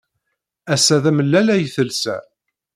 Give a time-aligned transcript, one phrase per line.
[0.73, 2.17] Ass-a, d amellal ay telsa.